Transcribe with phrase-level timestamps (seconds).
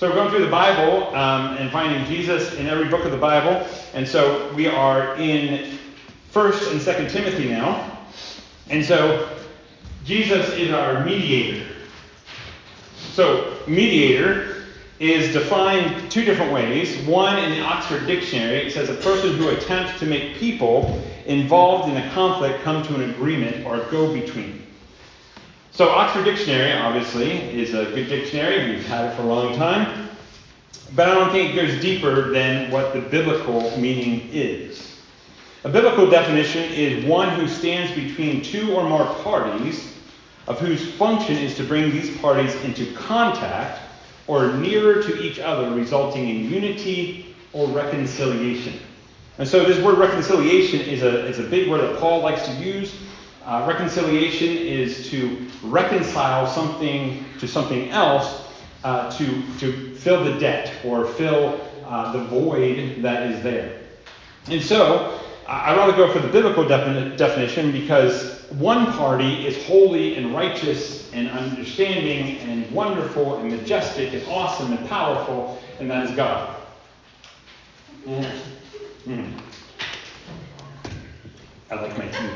[0.00, 3.18] So we're going through the Bible um, and finding Jesus in every book of the
[3.18, 3.68] Bible.
[3.92, 5.76] And so we are in
[6.32, 7.98] 1st and 2nd Timothy now.
[8.70, 9.28] And so
[10.06, 11.66] Jesus is our mediator.
[13.12, 14.64] So, mediator
[15.00, 16.96] is defined two different ways.
[17.06, 21.90] One, in the Oxford Dictionary, it says a person who attempts to make people involved
[21.90, 24.66] in a conflict come to an agreement or go between.
[25.80, 28.68] So, Oxford Dictionary, obviously, is a good dictionary.
[28.68, 30.10] We've had it for a long time.
[30.94, 34.98] But I don't think it goes deeper than what the biblical meaning is.
[35.64, 39.94] A biblical definition is one who stands between two or more parties,
[40.46, 43.80] of whose function is to bring these parties into contact
[44.26, 48.78] or nearer to each other, resulting in unity or reconciliation.
[49.38, 52.52] And so, this word reconciliation is a, is a big word that Paul likes to
[52.56, 52.92] use.
[53.44, 58.46] Uh, reconciliation is to reconcile something to something else
[58.84, 63.80] uh, to, to fill the debt or fill uh, the void that is there.
[64.48, 70.16] And so, I'd rather go for the biblical defini- definition because one party is holy
[70.16, 76.16] and righteous and understanding and wonderful and majestic and awesome and powerful, and that is
[76.16, 76.56] God.
[78.06, 79.32] Mm.
[81.70, 82.30] I like my tea.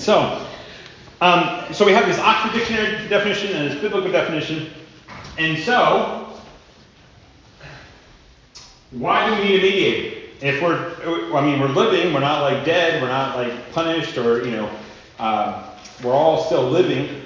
[0.00, 0.46] So,
[1.20, 4.70] um, so we have this Oxford Dictionary definition and this biblical definition.
[5.38, 6.32] And so,
[8.90, 10.20] why do we need a mediator?
[10.42, 14.42] if we're, I mean, we're living, we're not like dead, we're not like punished, or,
[14.44, 14.70] you know,
[15.18, 17.22] uh, we're all still living.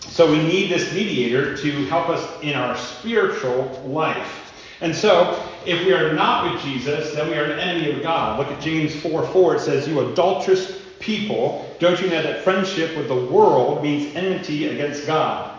[0.00, 4.52] So we need this mediator to help us in our spiritual life.
[4.80, 8.38] And so, if we are not with Jesus, then we are an enemy of God.
[8.38, 9.56] Look at James 4 4.
[9.56, 14.68] It says, You adulterous people, don't you know that friendship with the world means enmity
[14.68, 15.58] against God?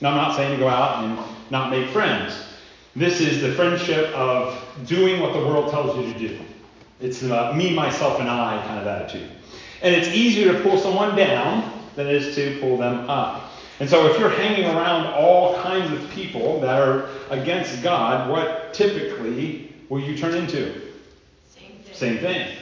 [0.00, 1.18] Now, I'm not saying to go out and
[1.50, 2.34] not make friends.
[2.96, 6.40] This is the friendship of doing what the world tells you to do.
[7.00, 9.30] It's a me, myself, and I kind of attitude.
[9.82, 13.50] And it's easier to pull someone down than it is to pull them up.
[13.78, 18.74] And so if you're hanging around all kinds of people that are against God, what
[18.74, 20.92] typically will you turn into?
[21.48, 21.94] Same thing.
[21.94, 22.56] Same thing.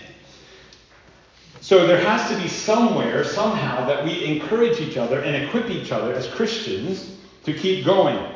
[1.61, 5.93] So there has to be somewhere, somehow, that we encourage each other and equip each
[5.93, 8.33] other as Christians to keep going.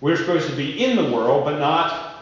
[0.00, 2.16] We're supposed to be in the world, but not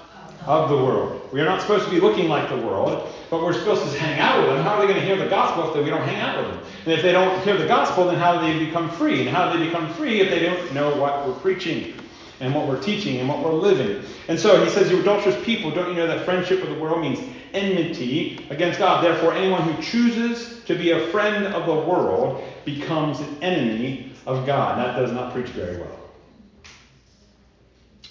[0.47, 1.29] of the world.
[1.33, 4.19] We are not supposed to be looking like the world, but we're supposed to hang
[4.19, 4.65] out with them.
[4.65, 6.65] How are they going to hear the gospel if we don't hang out with them?
[6.85, 9.21] And if they don't hear the gospel, then how do they become free?
[9.21, 11.95] And how do they become free if they don't know what we're preaching
[12.41, 14.05] and what we're teaching and what we're living?
[14.29, 17.01] And so he says, You adulterous people, don't you know that friendship with the world
[17.01, 17.21] means
[17.55, 19.05] enmity against God?
[19.05, 24.47] Therefore, anyone who chooses to be a friend of the world becomes an enemy of
[24.47, 24.79] God.
[24.79, 25.99] That does not preach very well.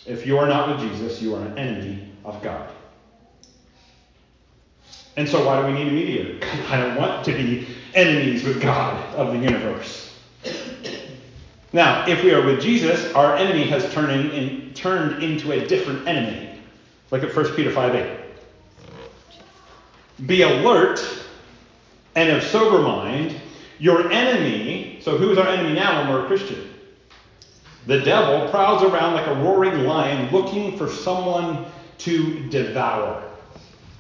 [0.06, 2.72] If you are not with Jesus, you are an enemy of God.
[5.18, 6.48] And so, why do we need a mediator?
[6.70, 10.14] I don't want to be enemies with God of the universe.
[11.72, 16.08] Now, if we are with Jesus, our enemy has turned, in, turned into a different
[16.08, 16.60] enemy.
[17.12, 18.19] Look at 1 Peter 5 8.
[20.26, 21.04] Be alert
[22.16, 23.36] and of sober mind.
[23.80, 26.70] Your enemy, so who is our enemy now when we're a Christian?
[27.86, 31.66] The devil prowls around like a roaring lion looking for someone
[32.00, 33.24] to devour.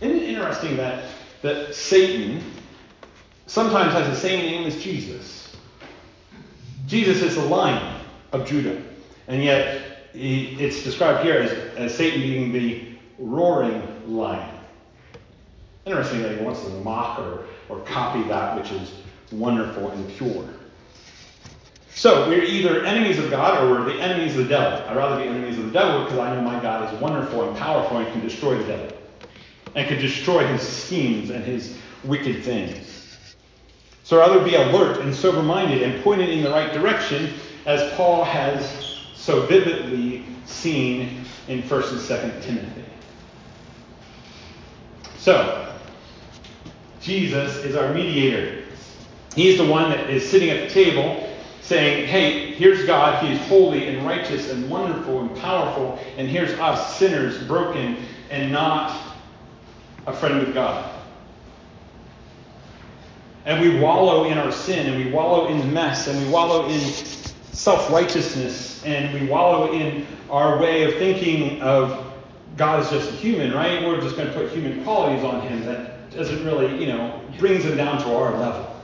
[0.01, 1.05] Isn't it interesting that,
[1.41, 2.43] that Satan
[3.47, 5.55] sometimes has the same name as Jesus?
[6.87, 8.81] Jesus is the lion of Judah,
[9.27, 14.58] and yet he, it's described here as, as Satan being the roaring lion.
[15.89, 18.93] Interesting that he wants to mock or, or copy that which is
[19.31, 20.45] wonderful and pure.
[21.95, 24.87] So we're either enemies of God or we're the enemies of the devil.
[24.87, 27.57] I'd rather be enemies of the devil because I know my God is wonderful and
[27.57, 28.97] powerful and can destroy the devil
[29.73, 33.35] and can destroy his schemes and his wicked things.
[34.03, 37.33] So rather be alert and sober minded and pointed in the right direction
[37.65, 42.85] as Paul has so vividly seen in 1st and 2nd Timothy.
[45.19, 45.68] So,
[47.09, 48.63] Jesus is our mediator.
[49.35, 51.27] He's the one that is sitting at the table
[51.61, 56.51] saying, hey, here's God, He is holy and righteous and wonderful and powerful, and here's
[56.59, 57.97] us, sinners, broken
[58.29, 59.15] and not
[60.05, 60.87] a friend of God.
[63.45, 66.67] And we wallow in our sin, and we wallow in the mess, and we wallow
[66.67, 72.13] in self righteousness, and we wallow in our way of thinking of
[72.55, 73.83] God as just a human, right?
[73.83, 77.63] We're just going to put human qualities on Him that doesn't really, you know, brings
[77.63, 78.75] Him down to our level.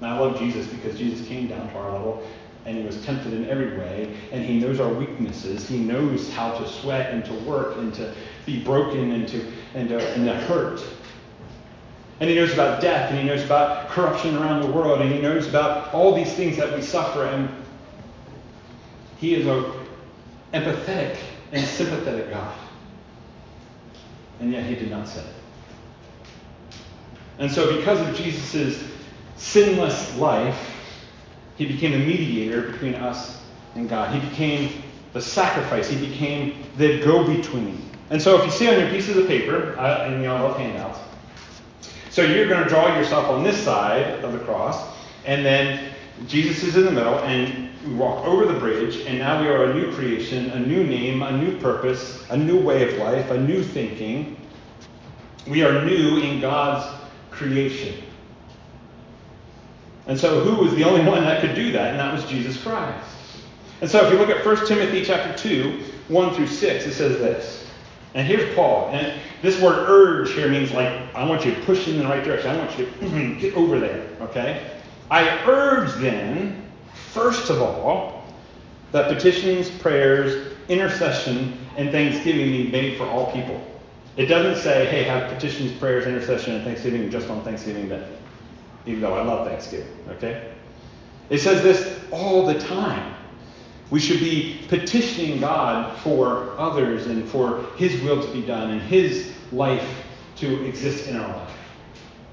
[0.00, 2.22] And I love Jesus because Jesus came down to our level.
[2.64, 5.68] and he was tempted in every way, and he knows our weaknesses.
[5.68, 8.14] He knows how to sweat and to work and to
[8.46, 9.44] be broken and to,
[9.74, 10.80] and to, and to hurt.
[12.20, 15.20] And he knows about death, and he knows about corruption around the world, and he
[15.20, 17.24] knows about all these things that we suffer.
[17.24, 17.48] And
[19.18, 19.72] he is a
[20.54, 21.16] empathetic
[21.50, 22.61] and sympathetic God.
[24.40, 25.24] And yet he did not sin.
[27.38, 28.82] And so, because of Jesus'
[29.36, 30.58] sinless life,
[31.56, 33.40] he became the mediator between us
[33.74, 34.14] and God.
[34.14, 34.82] He became
[35.12, 35.88] the sacrifice.
[35.88, 37.90] He became the go between.
[38.10, 40.98] And so, if you see on your pieces of paper, uh, in the envelope handouts,
[42.10, 44.94] so you're going to draw yourself on this side of the cross,
[45.24, 45.92] and then
[46.26, 49.64] Jesus is in the middle, and we walk over the bridge, and now we are
[49.64, 53.38] a new creation, a new name, a new purpose, a new way of life, a
[53.38, 54.36] new thinking.
[55.48, 56.86] We are new in God's
[57.30, 58.02] creation.
[60.06, 61.90] And so who was the only one that could do that?
[61.90, 63.06] And that was Jesus Christ.
[63.80, 67.18] And so if you look at 1 Timothy chapter 2, 1 through 6, it says
[67.18, 67.66] this.
[68.14, 68.90] And here's Paul.
[68.90, 72.22] And this word urge here means like, I want you to push in the right
[72.22, 72.50] direction.
[72.50, 74.06] I want you to get over there.
[74.20, 74.70] Okay?
[75.10, 76.62] I urge then,
[77.12, 78.24] first of all,
[78.92, 83.60] that petitions, prayers, intercession, and thanksgiving be made for all people.
[84.16, 88.06] It doesn't say, hey, have petitions, prayers, intercession, and thanksgiving just on Thanksgiving Day.
[88.84, 89.94] Even though I love Thanksgiving.
[90.10, 90.52] Okay?
[91.30, 93.14] It says this all the time.
[93.90, 98.82] We should be petitioning God for others and for His will to be done and
[98.82, 100.04] His life
[100.36, 101.56] to exist in our life.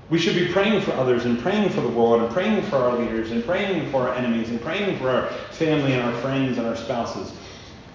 [0.09, 2.97] We should be praying for others and praying for the world and praying for our
[2.97, 6.65] leaders and praying for our enemies and praying for our family and our friends and
[6.65, 7.31] our spouses.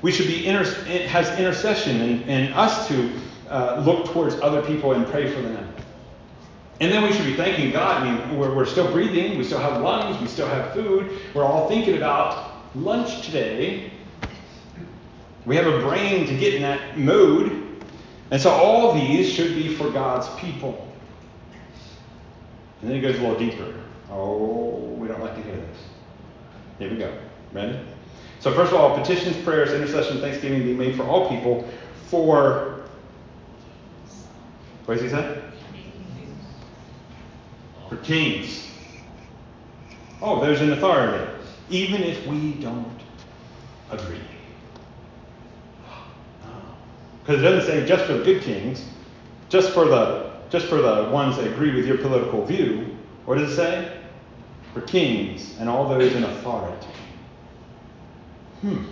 [0.00, 0.64] We should be inter-
[1.06, 3.11] has intercession and, and us to
[3.50, 5.75] uh, look towards other people and pray for them.
[6.81, 8.02] And then we should be thanking God.
[8.02, 11.19] I mean, we're, we're still breathing, we still have lungs, we still have food.
[11.32, 13.90] We're all thinking about lunch today.
[15.46, 17.84] We have a brain to get in that mode.
[18.31, 20.94] And so all these should be for God's people.
[22.81, 23.73] And then he goes a little deeper.
[24.11, 25.79] Oh, we don't like to hear this.
[26.79, 27.17] Here we go.
[27.53, 27.79] Ready?
[28.41, 31.67] So, first of all, petitions, prayers, intercession, thanksgiving be made for all people
[32.09, 32.85] for.
[34.85, 35.41] What does he say?
[37.88, 38.69] For kings.
[40.20, 41.31] Oh, there's an authority.
[41.70, 43.00] Even if we don't
[43.91, 44.20] agree.
[47.23, 48.85] Because it doesn't say just for the good kings,
[49.49, 52.97] just for the just for the ones that agree with your political view.
[53.25, 54.01] What does it say?
[54.73, 56.87] For kings and all those in authority.
[58.61, 58.85] Hmm.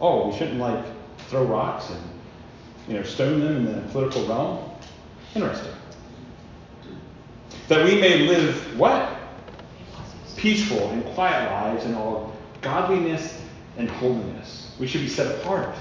[0.00, 0.84] Oh, we shouldn't like
[1.26, 2.00] throw rocks and
[2.86, 4.70] you know stone them in the political realm.
[5.34, 5.72] Interesting.
[7.66, 9.18] That we may live what?
[10.36, 13.42] Peaceful and quiet lives in all godliness
[13.78, 14.76] and holiness.
[14.78, 15.74] We should be set apart.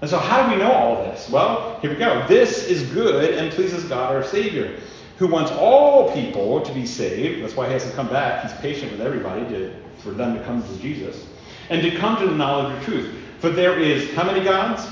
[0.00, 1.28] And so, how do we know all this?
[1.28, 2.24] Well, here we go.
[2.28, 4.78] This is good and pleases God our Savior,
[5.18, 7.42] who wants all people to be saved.
[7.42, 8.44] That's why he hasn't come back.
[8.44, 11.26] He's patient with everybody to, for them to come to Jesus
[11.70, 13.12] and to come to the knowledge of truth.
[13.40, 14.86] For there is how many gods?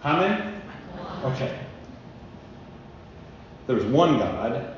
[0.00, 0.56] How many?
[1.24, 1.58] Okay.
[3.66, 4.76] There's one God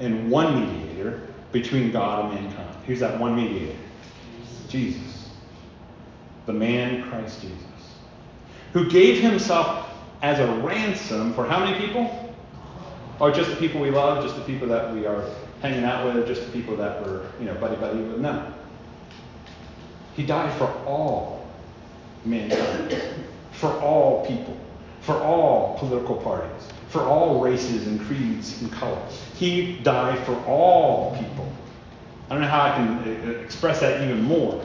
[0.00, 2.76] and one mediator between God and mankind.
[2.84, 3.78] Who's that one mediator?
[4.68, 5.30] Jesus.
[6.46, 7.68] The man Christ Jesus
[8.72, 9.88] who gave himself
[10.22, 12.34] as a ransom for how many people?
[13.20, 15.24] Or just the people we love, just the people that we are
[15.60, 18.20] hanging out with, just the people that we're, you know, buddy buddy with?
[18.20, 18.52] No.
[20.14, 21.46] He died for all
[22.24, 22.96] mankind,
[23.52, 24.56] for all people,
[25.00, 29.22] for all political parties, for all races and creeds and colors.
[29.34, 31.50] He died for all people.
[32.28, 34.64] I don't know how I can uh, express that even more.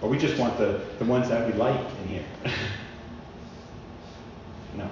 [0.00, 2.24] But we just want the, the ones that we like in here.
[4.76, 4.88] no.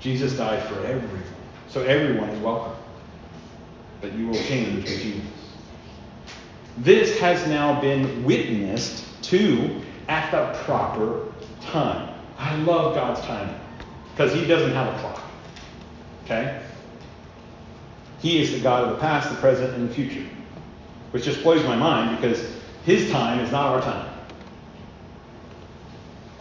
[0.00, 1.22] Jesus died for everyone.
[1.68, 2.74] So everyone is welcome.
[4.00, 5.22] But you will change with Jesus.
[6.78, 12.12] This has now been witnessed to at the proper time.
[12.38, 13.58] I love God's timing
[14.12, 15.22] because He doesn't have a clock.
[16.24, 16.62] Okay?
[18.20, 20.26] He is the God of the past, the present, and the future.
[21.12, 24.12] Which just blows my mind because his time is not our time.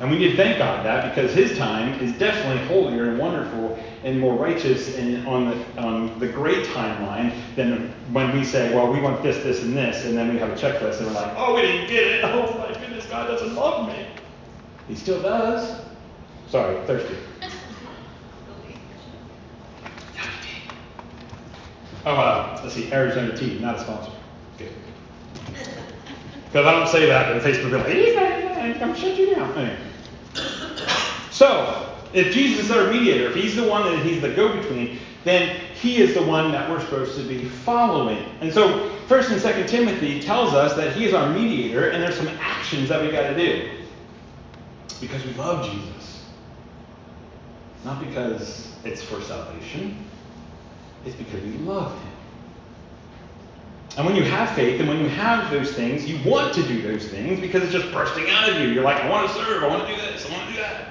[0.01, 3.77] And we need to thank God that because His time is definitely holier and wonderful
[4.03, 8.91] and more righteous and on the on the great timeline than when we say, well,
[8.91, 11.31] we want this, this, and this, and then we have a checklist and we're like,
[11.37, 12.23] oh, we didn't get it.
[12.31, 14.07] Oh my goodness, God doesn't love me.
[14.87, 15.81] He still does.
[16.47, 17.17] Sorry, thirsty.
[22.07, 24.11] Oh, uh, let's see, Arizona tea, not a sponsor.
[24.57, 24.73] Good.
[26.51, 29.33] Because I don't say that, and Facebook will be like, he's not, I'm shut you
[29.33, 29.57] down.
[29.57, 29.77] Anyway.
[31.31, 35.55] So, if Jesus is our mediator, if he's the one that he's the go-between, then
[35.73, 38.25] he is the one that we're supposed to be following.
[38.41, 42.15] And so, First and Second Timothy tells us that he is our mediator, and there's
[42.15, 43.69] some actions that we got to do
[44.99, 46.25] because we love Jesus,
[47.85, 50.05] not because it's for salvation.
[51.05, 52.11] It's because we love him.
[53.97, 56.81] And when you have faith and when you have those things, you want to do
[56.81, 58.69] those things because it's just bursting out of you.
[58.69, 60.61] You're like, I want to serve, I want to do this, I want to do
[60.61, 60.87] that.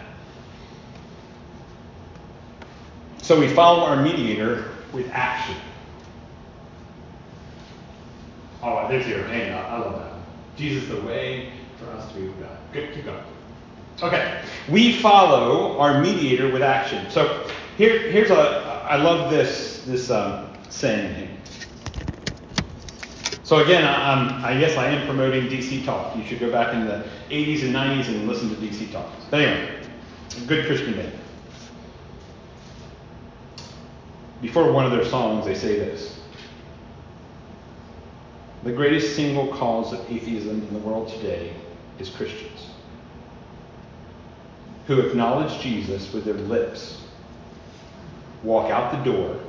[3.23, 5.57] So we follow our mediator with action.
[8.63, 10.13] Oh, there's your hang I love that.
[10.57, 12.59] Jesus the way for us to be with God.
[12.73, 13.23] Good, keep going.
[14.03, 14.43] Okay.
[14.69, 17.11] We follow our mediator with action.
[17.11, 17.47] So
[17.79, 21.29] here, here's a I love this this um, saying here.
[23.51, 26.17] So again, I, am I guess I am promoting DC Talk.
[26.17, 29.11] You should go back in the 80s and 90s and listen to DC Talk.
[29.29, 29.89] But anyway,
[30.47, 31.13] good Christian band.
[34.41, 36.21] before one of their songs, they say this
[38.63, 41.53] The greatest single cause of atheism in the world today
[41.99, 42.69] is Christians
[44.87, 47.03] who acknowledge Jesus with their lips,
[48.45, 49.41] walk out the door,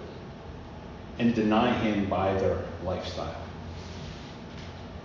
[1.19, 3.40] and deny him by their lifestyle.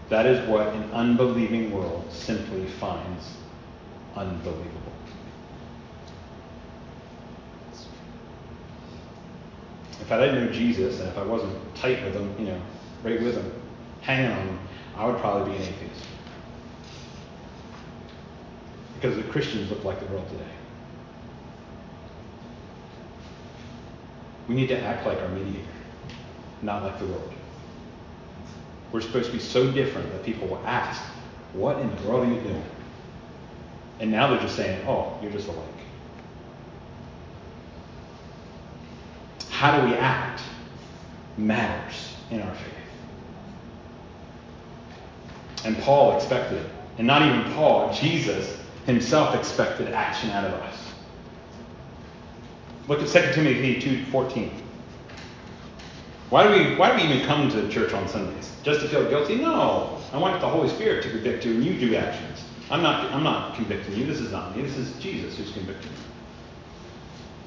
[0.09, 3.33] That is what an unbelieving world simply finds
[4.15, 4.87] unbelievable.
[10.07, 12.63] if I didn't know Jesus and if I wasn't tight with him, you know,
[13.03, 13.53] right with him,
[14.03, 14.59] hanging on him,
[14.97, 16.07] I would probably be an atheist.
[18.95, 20.45] Because the Christians look like the world today.
[24.49, 25.67] We need to act like our mediator,
[26.63, 27.33] not like the world.
[28.93, 31.03] We're supposed to be so different that people will ask,
[31.53, 32.65] What in the world are you doing?
[34.01, 35.77] And now they're just saying, Oh, you're just alike.
[39.57, 40.43] how do we act
[41.39, 42.75] matters in our faith.
[45.65, 46.63] And Paul expected.
[46.99, 50.79] And not even Paul, Jesus himself expected action out of us.
[52.87, 54.51] Look at 2 Timothy 2.14.
[56.31, 58.51] Why do, we, why do we even come to church on Sundays?
[58.63, 59.37] Just to feel guilty?
[59.37, 59.99] No.
[60.13, 62.43] I want the Holy Spirit to convict you and you do actions.
[62.71, 64.07] I'm not, I'm not convicting you.
[64.07, 64.63] This is not me.
[64.63, 65.99] This is Jesus who's convicting you.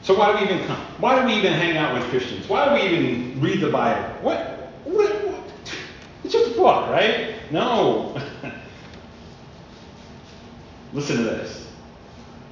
[0.02, 0.80] So why do we even come?
[1.00, 2.48] Why do we even hang out with Christians?
[2.48, 4.08] Why do we even read the Bible?
[4.22, 4.72] What?
[4.86, 5.52] what, what?
[6.24, 7.36] It's just a book, right?
[7.52, 8.16] No.
[10.94, 11.68] Listen to this.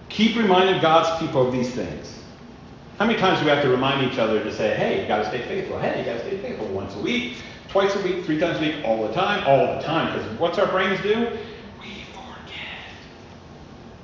[0.10, 2.20] Keep reminding God's people of these things.
[2.98, 5.20] How many times do we have to remind each other to say, hey, you got
[5.20, 5.80] to stay faithful?
[5.80, 7.38] Hey, you got to stay faithful once a week,
[7.70, 10.18] twice a week, three times a week, all the time, all the time.
[10.18, 11.38] Because what's our brains do?
[11.80, 12.56] We forget.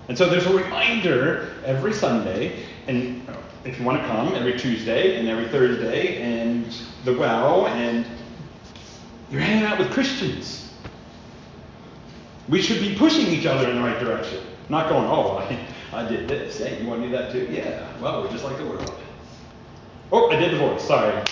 [0.10, 3.28] And so there's a reminder every Sunday, and
[3.66, 6.72] if you want to come every Tuesday and every Thursday and
[7.04, 8.06] the well and
[9.32, 10.72] you're hanging out with Christians.
[12.48, 14.44] We should be pushing each other in the right direction.
[14.70, 15.58] Not going, oh, I,
[15.94, 16.58] I did this.
[16.58, 17.48] Hey, you want to do that too?
[17.52, 17.88] Yeah.
[18.02, 18.94] Well, we're just like the world.
[20.12, 20.84] Oh, I did the voice.
[20.84, 21.24] Sorry.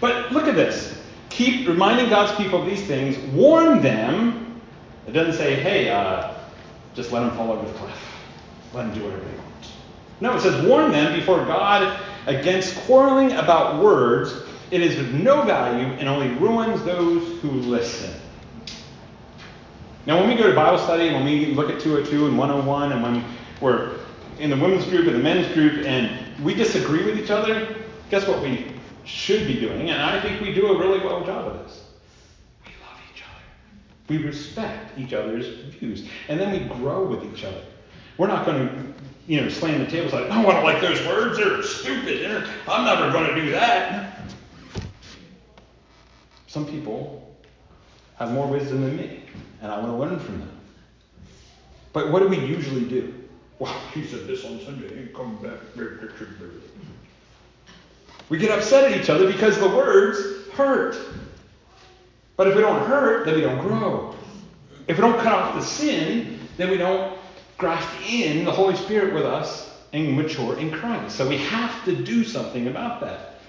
[0.00, 0.98] But look at this.
[1.30, 3.16] Keep reminding God's people of these things.
[3.32, 4.60] Warn them.
[5.06, 6.34] It doesn't say, hey, uh,
[6.94, 7.96] just let them fall over the cliff.
[8.74, 9.72] Let them do whatever they want.
[10.20, 14.34] No, it says, warn them before God against quarreling about words.
[14.70, 18.12] It is of no value and only ruins those who listen.
[20.10, 23.00] Now, when we go to Bible study, when we look at 202 and 101, and
[23.00, 23.24] when
[23.60, 23.94] we're
[24.40, 27.76] in the women's group and the men's group, and we disagree with each other,
[28.10, 28.72] guess what we
[29.04, 29.88] should be doing?
[29.88, 31.84] And I think we do a really well job of this.
[32.66, 33.44] We love each other.
[34.08, 36.08] We respect each other's views.
[36.26, 37.62] And then we grow with each other.
[38.18, 38.94] We're not going to
[39.28, 41.38] you know, slam the table like, I don't like those words.
[41.38, 42.48] They're stupid.
[42.66, 44.22] I'm never going to do that.
[46.48, 47.32] Some people
[48.16, 49.22] have more wisdom than me,
[49.60, 50.60] and I want to learn from them.
[51.92, 53.14] But what do we usually do?
[53.58, 55.02] Well, he said this on Sunday.
[55.02, 55.60] He come back.
[58.28, 60.96] We get upset at each other because the words hurt.
[62.36, 64.14] But if we don't hurt, then we don't grow.
[64.86, 67.18] If we don't cut off the sin, then we don't
[67.58, 71.16] graft in the Holy Spirit with us and mature in Christ.
[71.16, 73.40] So we have to do something about that.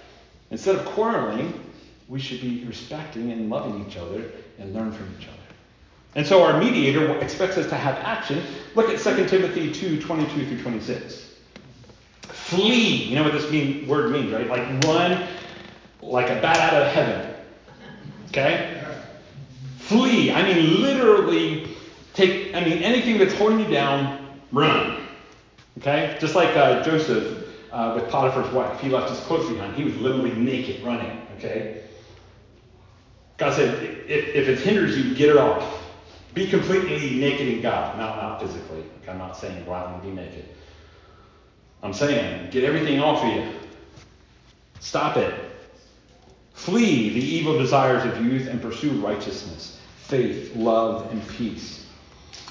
[0.50, 1.54] Instead of quarreling,
[2.10, 5.41] we should be respecting and loving each other and learn from each other.
[6.16, 8.44] And so our mediator expects us to have action.
[8.76, 11.30] Look at 2 Timothy 2 22 through 26.
[12.22, 13.06] Flee.
[13.06, 14.48] You know what this mean, word means, right?
[14.48, 15.28] Like run
[16.02, 17.34] like a bat out of heaven.
[18.30, 18.84] Okay?
[19.78, 20.32] Flee.
[20.32, 21.76] I mean, literally
[22.14, 24.98] take, I mean, anything that's holding you down, run.
[25.78, 26.18] Okay?
[26.20, 28.80] Just like uh, Joseph uh, with Potiphar's wife.
[28.80, 29.76] He left his clothes behind.
[29.76, 31.22] He was literally naked running.
[31.38, 31.84] Okay?
[33.38, 35.81] God said, if, if it hinders you, get it off.
[36.34, 37.98] Be completely naked in God.
[37.98, 38.84] Not, not physically.
[39.08, 40.46] I'm not saying go out and be naked.
[41.84, 43.52] I'm saying get everything off of you.
[44.80, 45.34] Stop it.
[46.54, 51.88] Flee the evil desires of youth and pursue righteousness, faith, love, and peace,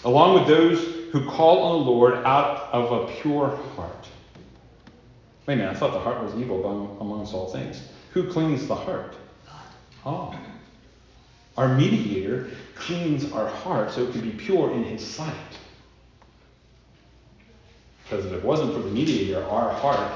[0.04, 0.80] along with those
[1.12, 4.08] who call on the Lord out of a pure heart.
[5.46, 7.82] Wait a minute, I thought the heart was evil amongst all things.
[8.12, 9.14] Who cleans the heart?
[9.46, 9.62] God.
[10.04, 10.34] Oh.
[11.60, 15.34] Our mediator cleans our heart so it can be pure in his sight.
[18.02, 20.10] Because if it wasn't for the mediator, our heart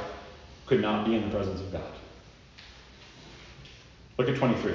[0.64, 1.92] could not be in the presence of God.
[4.16, 4.72] Look at 23.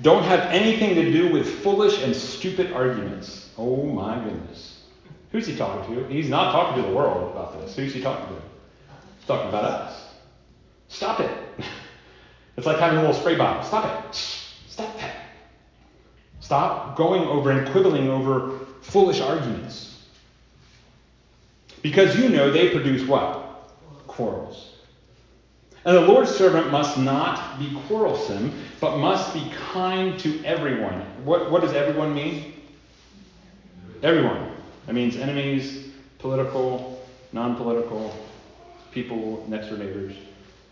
[0.00, 3.50] Don't have anything to do with foolish and stupid arguments.
[3.58, 4.84] Oh my goodness.
[5.32, 6.08] Who's he talking to?
[6.08, 7.76] He's not talking to the world about this.
[7.76, 8.42] Who's he talking to?
[9.18, 10.02] He's talking about us.
[10.88, 11.30] Stop it.
[12.56, 13.62] It's like having a little spray bottle.
[13.62, 14.14] Stop it.
[14.14, 15.25] Stop that.
[16.46, 20.00] Stop going over and quibbling over foolish arguments.
[21.82, 23.72] Because you know they produce what?
[24.06, 24.76] Quarrels.
[25.84, 31.00] And the Lord's servant must not be quarrelsome, but must be kind to everyone.
[31.24, 32.54] What, what does everyone mean?
[34.04, 34.52] Everyone.
[34.86, 35.88] That means enemies,
[36.20, 38.14] political, non political,
[38.92, 40.14] people, next door neighbors.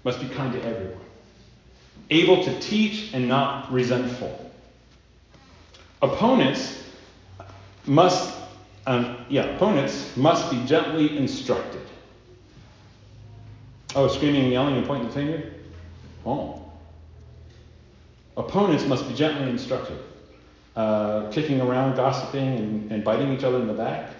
[0.05, 1.01] Must be kind to everyone.
[2.11, 4.44] Able to teach and not resentful.
[6.05, 6.83] Opponents
[7.87, 8.37] must,
[8.87, 11.81] um, yeah, opponents must be gently instructed.
[13.97, 15.55] Oh, screaming, and yelling, and pointing the finger?
[16.27, 16.61] Oh.
[18.37, 19.99] Opponents must be gently instructed.
[20.77, 24.11] Uh, kicking around, gossiping, and, and biting each other in the back?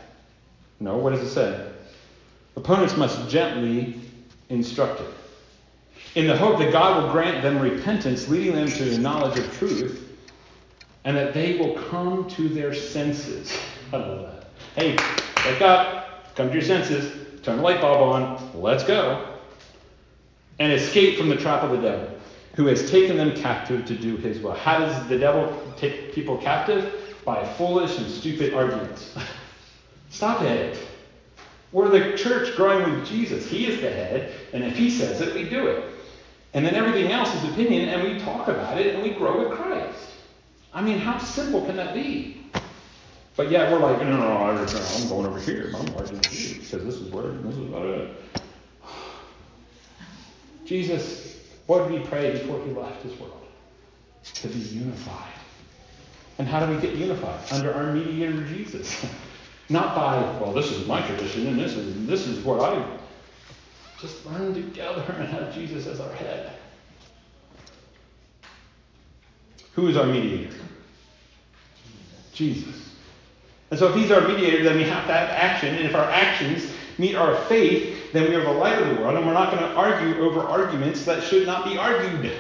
[0.81, 1.71] No, what does it say?
[2.57, 4.01] Opponents must gently
[4.49, 5.07] instruct instructed.
[6.15, 9.53] In the hope that God will grant them repentance, leading them to the knowledge of
[9.59, 10.14] truth,
[11.05, 13.57] and that they will come to their senses.
[13.93, 14.47] I love that.
[14.75, 14.97] Hey,
[15.45, 17.13] wake up, come to your senses,
[17.43, 19.35] turn the light bulb on, let's go
[20.59, 22.09] and escape from the trap of the devil,
[22.55, 24.53] who has taken them captive to do his will.
[24.53, 27.01] How does the devil take people captive?
[27.25, 29.17] By foolish and stupid arguments.
[30.11, 30.79] Stop it.
[31.73, 33.47] We're the church growing with Jesus.
[33.49, 35.85] He is the head, and if he says it, we do it.
[36.53, 39.59] And then everything else is opinion, and we talk about it, and we grow with
[39.59, 39.94] Christ.
[40.75, 42.45] I mean, how simple can that be?
[43.37, 45.73] But yeah, we're like, no, no, no, I'm going over here.
[45.75, 48.17] I'm arguing here because this is where this is about it.
[50.67, 53.41] Jesus, what did he pray before he left this world?
[54.25, 55.33] To be unified.
[56.39, 57.41] And how do we get unified?
[57.53, 59.05] Under our mediator Jesus.
[59.69, 62.99] Not by, well, this is my tradition and this is this is what I
[63.99, 66.53] just learn together and have Jesus as our head.
[69.75, 70.64] Who is our mediator?
[72.35, 72.91] Jesus.
[73.71, 75.75] And so if he's our mediator, then we have to have action.
[75.75, 79.17] And if our actions meet our faith, then we are the light of the world,
[79.17, 82.33] and we're not going to argue over arguments that should not be argued.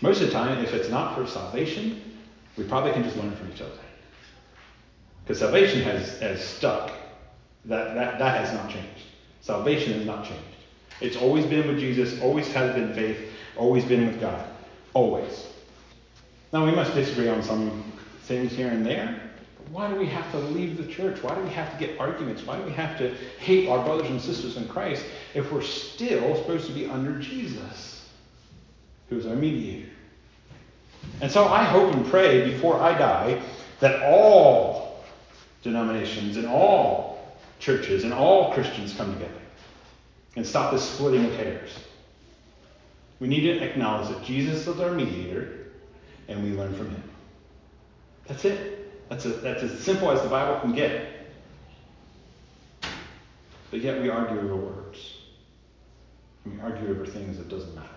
[0.00, 2.00] Most of the time, if it's not for salvation,
[2.56, 3.72] we probably can just learn from each other.
[5.24, 6.92] Because salvation has, has stuck.
[7.64, 9.02] That, that, that has not changed.
[9.40, 10.42] Salvation has not changed.
[11.00, 13.18] It's always been with Jesus, always has been faith,
[13.56, 14.46] always been with God.
[14.94, 15.48] Always.
[16.52, 19.20] Now, we must disagree on some things here and there,
[19.70, 21.22] why do we have to leave the church?
[21.22, 22.46] Why do we have to get arguments?
[22.46, 25.04] Why do we have to hate our brothers and sisters in Christ
[25.34, 28.08] if we're still supposed to be under Jesus,
[29.08, 29.90] who's our mediator?
[31.20, 33.42] And so I hope and pray before I die
[33.80, 35.04] that all
[35.62, 39.32] denominations and all churches and all Christians come together
[40.36, 41.70] and stop this splitting of hairs.
[43.18, 45.65] We need to acknowledge that Jesus is our mediator
[46.28, 47.02] and we learn from him.
[48.26, 49.08] That's it.
[49.08, 51.12] That's, a, that's as simple as the Bible can get.
[53.70, 55.18] But yet we argue over words.
[56.44, 57.88] We argue over things that doesn't matter.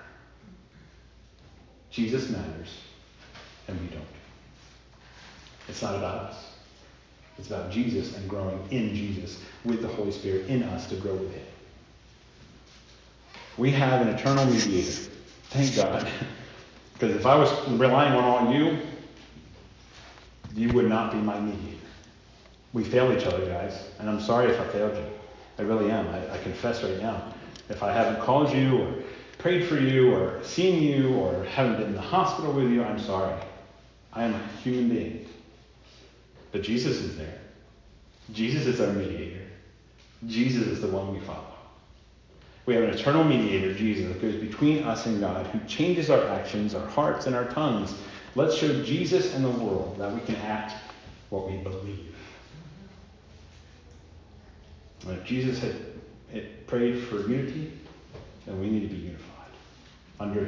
[1.92, 2.70] Jesus matters,
[3.68, 4.06] and we don't.
[5.68, 6.54] It's not about us.
[7.38, 11.14] It's about Jesus and growing in Jesus with the Holy Spirit in us to grow
[11.14, 11.46] with Him.
[13.58, 15.10] We have an eternal mediator.
[15.50, 16.08] Thank God.
[17.00, 18.78] Because if I was relying on you,
[20.54, 21.78] you would not be my mediator.
[22.74, 25.06] We fail each other, guys, and I'm sorry if I failed you.
[25.58, 26.08] I really am.
[26.10, 27.34] I, I confess right now.
[27.70, 28.94] If I haven't called you or
[29.38, 33.00] prayed for you or seen you or haven't been in the hospital with you, I'm
[33.00, 33.34] sorry.
[34.12, 35.26] I am a human being.
[36.52, 37.40] But Jesus is there.
[38.34, 39.46] Jesus is our mediator.
[40.28, 41.49] Jesus is the one we follow.
[42.70, 46.24] We have an eternal mediator, Jesus, that goes between us and God, who changes our
[46.28, 47.96] actions, our hearts, and our tongues.
[48.36, 50.74] Let's show Jesus and the world that we can act
[51.32, 52.16] what we believe.
[55.08, 55.74] And if Jesus had,
[56.32, 57.72] had prayed for unity,
[58.46, 59.50] then we need to be unified.
[60.20, 60.48] Under?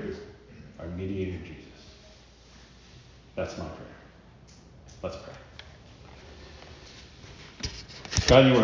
[0.80, 1.66] Our mediator, Jesus.
[3.36, 3.88] That's my prayer.
[5.02, 5.34] Let's pray.
[8.28, 8.60] God, you are